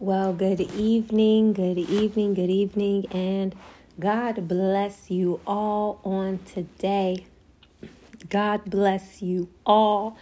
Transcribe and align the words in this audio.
Well, 0.00 0.32
good 0.32 0.60
evening, 0.60 1.54
good 1.54 1.76
evening, 1.76 2.34
good 2.34 2.50
evening, 2.50 3.06
and 3.10 3.52
God 3.98 4.46
bless 4.46 5.10
you 5.10 5.40
all 5.44 6.00
on 6.04 6.38
today. 6.44 7.26
God 8.30 8.64
bless 8.70 9.22
you 9.22 9.48
all. 9.66 10.16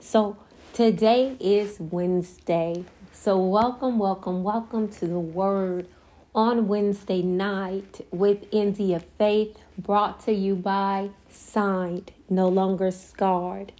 So, 0.00 0.36
today 0.74 1.38
is 1.40 1.80
Wednesday. 1.80 2.84
So, 3.14 3.38
welcome, 3.38 3.98
welcome, 3.98 4.42
welcome 4.42 4.88
to 4.88 5.06
the 5.06 5.20
Word 5.20 5.88
on 6.34 6.66
Wednesday 6.66 7.20
night 7.20 8.06
with 8.10 8.46
India 8.50 9.02
Faith, 9.18 9.58
brought 9.76 10.20
to 10.24 10.32
you 10.32 10.54
by 10.54 11.10
Signed, 11.28 12.10
No 12.30 12.48
Longer 12.48 12.90
Scarred. 12.90 13.72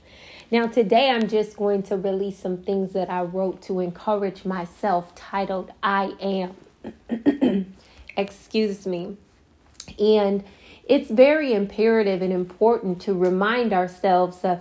Now, 0.51 0.67
today 0.67 1.09
I'm 1.11 1.29
just 1.29 1.57
going 1.57 1.83
to 1.85 1.97
release 1.97 2.39
some 2.39 2.59
things 2.59 2.93
that 2.93 3.09
I 3.09 3.23
wrote 3.23 3.63
to 3.63 3.81
encourage 3.81 4.45
myself, 4.45 5.15
titled 5.15 5.73
I 5.83 6.13
Am. 6.21 7.75
Excuse 8.19 8.87
me. 8.87 9.17
And 9.99 10.45
it's 10.85 11.11
very 11.11 11.55
imperative 11.55 12.21
and 12.21 12.35
important 12.35 13.01
to 13.03 13.15
remind 13.15 13.73
ourselves 13.73 14.45
of 14.45 14.61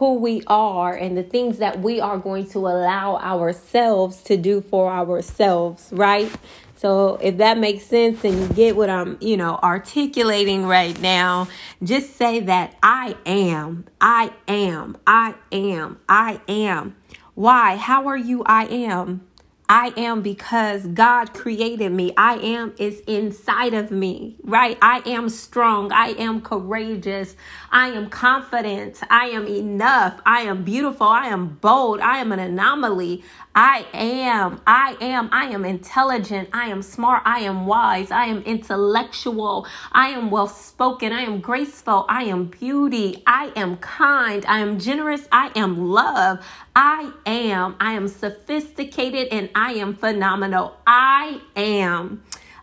who 0.00 0.14
we 0.14 0.42
are 0.46 0.94
and 0.94 1.14
the 1.14 1.22
things 1.22 1.58
that 1.58 1.80
we 1.80 2.00
are 2.00 2.16
going 2.16 2.46
to 2.46 2.58
allow 2.60 3.16
ourselves 3.18 4.22
to 4.22 4.34
do 4.34 4.62
for 4.62 4.90
ourselves, 4.90 5.90
right? 5.92 6.32
So 6.76 7.16
if 7.16 7.36
that 7.36 7.58
makes 7.58 7.84
sense 7.84 8.24
and 8.24 8.40
you 8.40 8.48
get 8.48 8.76
what 8.76 8.88
I'm, 8.88 9.18
you 9.20 9.36
know, 9.36 9.60
articulating 9.62 10.64
right 10.64 10.98
now, 11.02 11.48
just 11.82 12.16
say 12.16 12.40
that 12.40 12.76
I 12.82 13.14
am, 13.26 13.84
I 14.00 14.32
am, 14.48 14.96
I 15.06 15.34
am, 15.52 15.98
I 16.08 16.40
am. 16.48 16.96
Why? 17.34 17.76
How 17.76 18.06
are 18.06 18.16
you? 18.16 18.42
I 18.46 18.64
am. 18.68 19.26
I 19.72 19.92
am 19.96 20.20
because 20.20 20.84
God 20.84 21.32
created 21.32 21.92
me. 21.92 22.12
I 22.16 22.34
am 22.38 22.74
is 22.76 22.98
inside 23.06 23.72
of 23.72 23.92
me, 23.92 24.34
right? 24.42 24.76
I 24.82 25.00
am 25.06 25.28
strong. 25.28 25.92
I 25.92 26.08
am 26.18 26.40
courageous. 26.40 27.36
I 27.70 27.90
am 27.90 28.10
confident. 28.10 29.00
I 29.08 29.26
am 29.26 29.46
enough. 29.46 30.20
I 30.26 30.40
am 30.40 30.64
beautiful. 30.64 31.06
I 31.06 31.28
am 31.28 31.50
bold. 31.60 32.00
I 32.00 32.18
am 32.18 32.32
an 32.32 32.40
anomaly. 32.40 33.22
I 33.54 33.84
am, 33.92 34.60
I 34.64 34.96
am, 35.00 35.28
I 35.32 35.46
am 35.46 35.64
intelligent, 35.64 36.50
I 36.52 36.68
am 36.68 36.82
smart, 36.82 37.22
I 37.26 37.40
am 37.40 37.66
wise, 37.66 38.12
I 38.12 38.26
am 38.26 38.42
intellectual, 38.42 39.66
I 39.90 40.10
am 40.10 40.30
well 40.30 40.46
spoken, 40.46 41.12
I 41.12 41.22
am 41.22 41.40
graceful, 41.40 42.06
I 42.08 42.24
am 42.24 42.44
beauty, 42.44 43.24
I 43.26 43.50
am 43.56 43.78
kind, 43.78 44.46
I 44.46 44.60
am 44.60 44.78
generous, 44.78 45.26
I 45.32 45.50
am 45.56 45.88
love, 45.88 46.46
I 46.76 47.12
am, 47.26 47.74
I 47.80 47.94
am 47.94 48.06
sophisticated, 48.06 49.28
and 49.32 49.50
I 49.62 49.72
am 49.72 49.92
phenomenal. 49.92 50.74
I 50.86 51.38
am. 51.54 52.22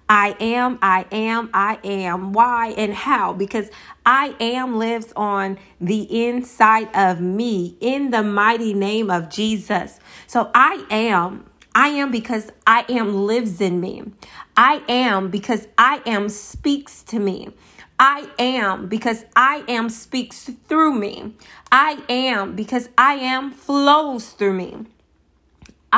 I 0.10 0.36
am, 0.40 0.80
I 0.82 1.06
am, 1.12 1.52
I 1.54 1.78
am. 1.84 2.34
Why 2.34 2.70
and 2.70 2.92
how? 2.92 3.34
Because 3.34 3.70
I 4.04 4.34
am 4.40 4.80
lives 4.80 5.14
on 5.16 5.60
the 5.80 6.26
inside 6.26 6.90
of 6.96 7.22
me 7.22 7.78
in 7.82 8.10
the 8.10 8.24
mighty 8.24 8.74
name 8.74 9.12
of 9.12 9.30
Jesus. 9.30 10.00
So 10.26 10.50
I 10.56 10.84
am. 10.90 11.46
I 11.76 11.90
am 11.90 12.10
because 12.10 12.50
I 12.66 12.84
am 12.90 13.28
lives 13.28 13.62
in 13.62 13.80
me. 13.80 14.02
I 14.56 14.82
am 14.90 15.30
because 15.30 15.68
I 15.78 16.02
am 16.08 16.30
speaks 16.30 17.04
to 17.04 17.20
me. 17.20 17.50
I 18.00 18.28
am 18.40 18.88
because 18.88 19.24
I 19.36 19.64
am 19.68 19.90
speaks 19.90 20.50
through 20.68 20.96
me. 20.96 21.36
I 21.72 22.02
am 22.10 22.56
because 22.56 22.90
I 22.98 23.14
am 23.18 23.52
flows 23.52 24.32
through 24.32 24.54
me. 24.54 24.88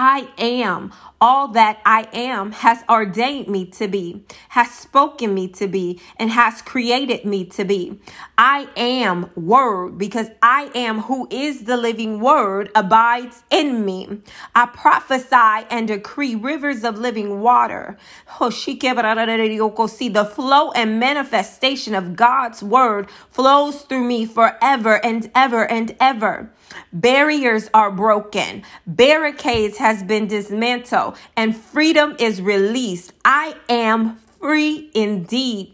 I 0.01 0.29
am 0.37 0.93
all 1.19 1.49
that 1.49 1.81
I 1.85 2.07
am 2.13 2.53
has 2.53 2.85
ordained 2.89 3.49
me 3.49 3.65
to 3.71 3.89
be, 3.89 4.23
has 4.47 4.71
spoken 4.71 5.33
me 5.33 5.49
to 5.49 5.67
be, 5.67 5.99
and 6.15 6.31
has 6.31 6.61
created 6.61 7.25
me 7.25 7.43
to 7.47 7.65
be. 7.65 7.99
I 8.37 8.69
am 8.77 9.29
word 9.35 9.97
because 9.97 10.29
I 10.41 10.71
am 10.73 11.01
who 11.01 11.27
is 11.29 11.65
the 11.65 11.75
living 11.75 12.21
word 12.21 12.71
abides 12.75 13.43
in 13.49 13.83
me. 13.83 14.21
I 14.55 14.67
prophesy 14.67 15.67
and 15.69 15.89
decree 15.89 16.35
rivers 16.35 16.85
of 16.85 16.97
living 16.97 17.41
water. 17.41 17.97
See 18.39 20.09
the 20.09 20.25
flow 20.25 20.71
and 20.71 20.99
manifestation 20.99 21.93
of 21.93 22.15
God's 22.15 22.63
word 22.63 23.09
flows 23.31 23.81
through 23.81 24.05
me 24.05 24.25
forever 24.25 25.05
and 25.05 25.29
ever 25.35 25.69
and 25.69 25.93
ever. 25.99 26.53
Barriers 26.93 27.69
are 27.73 27.91
broken. 27.91 28.63
Barricades 28.85 29.77
has 29.89 30.03
been 30.03 30.27
dismantled 30.27 31.17
and 31.35 31.57
freedom 31.57 32.15
is 32.19 32.43
released. 32.43 33.11
I 33.25 33.55
am 33.67 34.17
free 34.39 34.91
indeed. 34.93 35.73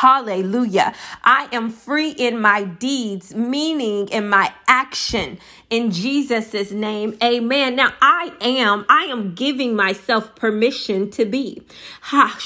Hallelujah. 0.00 0.94
I 1.24 1.48
am 1.50 1.70
free 1.70 2.10
in 2.10 2.40
my 2.40 2.62
deeds, 2.62 3.34
meaning 3.34 4.06
in 4.10 4.28
my 4.28 4.54
action. 4.68 5.38
In 5.70 5.90
Jesus' 5.90 6.70
name, 6.70 7.18
amen. 7.20 7.74
Now 7.74 7.92
I 8.00 8.32
am, 8.40 8.86
I 8.88 9.06
am 9.06 9.34
giving 9.34 9.74
myself 9.74 10.36
permission 10.36 11.10
to 11.10 11.24
be. 11.24 11.62
I 12.12 12.38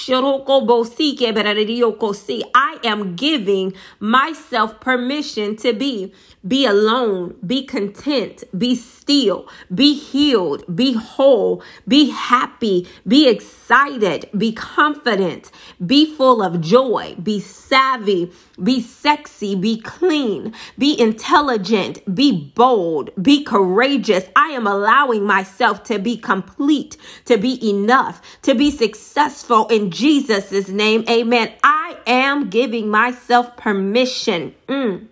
am 2.84 3.16
giving 3.16 3.74
myself 4.00 4.80
permission 4.80 5.56
to 5.56 5.74
be. 5.74 6.14
Be 6.44 6.66
alone, 6.66 7.36
be 7.46 7.64
content, 7.64 8.42
be 8.58 8.74
still, 8.74 9.46
be 9.72 9.94
healed, 9.94 10.64
be 10.74 10.94
whole, 10.94 11.62
be 11.86 12.10
happy, 12.10 12.88
be 13.06 13.28
excited, 13.28 14.28
be 14.36 14.50
confident, 14.50 15.52
be 15.86 16.04
full 16.16 16.42
of 16.42 16.60
joy, 16.60 17.14
be 17.22 17.38
savvy, 17.44 18.32
be 18.62 18.80
sexy, 18.80 19.54
be 19.54 19.80
clean, 19.80 20.54
be 20.78 20.98
intelligent, 20.98 22.14
be 22.14 22.52
bold, 22.54 23.10
be 23.22 23.44
courageous. 23.44 24.24
I 24.36 24.48
am 24.48 24.66
allowing 24.66 25.24
myself 25.24 25.84
to 25.84 25.98
be 25.98 26.16
complete, 26.16 26.96
to 27.26 27.36
be 27.38 27.68
enough, 27.68 28.20
to 28.42 28.54
be 28.54 28.70
successful 28.70 29.66
in 29.68 29.90
Jesus' 29.90 30.68
name. 30.68 31.04
Amen. 31.08 31.52
I 31.62 31.98
am 32.06 32.50
giving 32.50 32.88
myself 32.88 33.56
permission. 33.56 34.54
Mm 34.68 35.08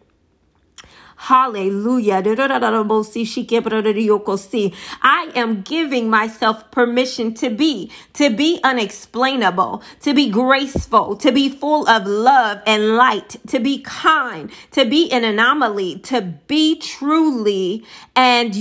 Hallelujah. 1.22 2.22
I 5.03 5.31
am 5.34 5.60
giving 5.60 6.08
myself 6.08 6.70
permission 6.70 7.34
to 7.34 7.50
be, 7.50 7.91
to 8.14 8.34
be 8.34 8.58
unexplainable, 8.64 9.82
to 10.00 10.14
be 10.14 10.30
graceful, 10.30 11.16
to 11.16 11.30
be 11.30 11.50
full 11.50 11.86
of 11.86 12.06
love 12.06 12.62
and 12.66 12.97
light, 12.97 13.36
to 13.48 13.60
be 13.60 13.82
kind, 13.82 14.50
to 14.70 14.86
be 14.86 15.12
an 15.12 15.25
anomaly, 15.25 15.98
to 15.98 16.22
be 16.22 16.78
truly 16.78 17.84
and 18.16 18.56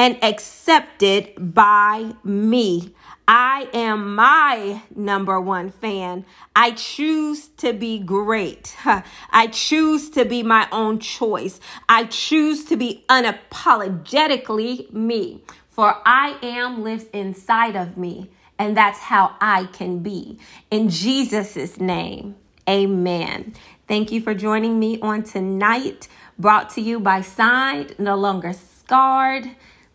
and 0.00 0.16
accepted 0.24 1.30
by 1.36 2.14
me. 2.24 2.94
I 3.28 3.68
am 3.74 4.14
my 4.14 4.80
number 4.96 5.38
one 5.38 5.70
fan. 5.70 6.24
I 6.56 6.70
choose 6.70 7.48
to 7.58 7.74
be 7.74 7.98
great. 7.98 8.74
I 9.30 9.48
choose 9.48 10.08
to 10.12 10.24
be 10.24 10.42
my 10.42 10.66
own 10.72 11.00
choice. 11.00 11.60
I 11.86 12.04
choose 12.04 12.64
to 12.64 12.78
be 12.78 13.04
unapologetically 13.10 14.90
me. 14.90 15.44
For 15.68 16.00
I 16.06 16.38
am 16.42 16.82
lives 16.82 17.04
inside 17.12 17.76
of 17.76 17.98
me, 17.98 18.30
and 18.58 18.74
that's 18.74 19.00
how 19.00 19.36
I 19.38 19.66
can 19.66 19.98
be. 19.98 20.38
In 20.70 20.88
Jesus' 20.88 21.78
name, 21.78 22.36
amen. 22.66 23.52
Thank 23.86 24.12
you 24.12 24.22
for 24.22 24.32
joining 24.32 24.80
me 24.80 24.98
on 25.02 25.24
tonight. 25.24 26.08
Brought 26.38 26.70
to 26.70 26.80
you 26.80 27.00
by 27.00 27.20
Signed, 27.20 27.96
No 27.98 28.16
Longer 28.16 28.54
Scarred. 28.54 29.50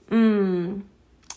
Mmm. 0.10 0.84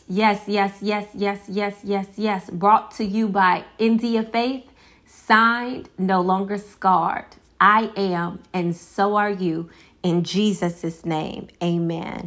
Yes, 0.08 0.44
yes, 0.46 0.78
yes, 0.80 1.06
yes, 1.14 1.40
yes, 1.48 1.74
yes, 1.84 2.06
yes. 2.16 2.50
Brought 2.50 2.92
to 2.92 3.04
you 3.04 3.28
by 3.28 3.64
India 3.78 4.22
Faith, 4.22 4.64
signed, 5.06 5.88
no 5.98 6.20
longer 6.22 6.58
scarred. 6.58 7.36
I 7.60 7.90
am, 7.96 8.40
and 8.52 8.74
so 8.76 9.16
are 9.16 9.30
you. 9.30 9.68
In 10.02 10.24
Jesus' 10.24 11.04
name, 11.04 11.48
amen. 11.62 12.26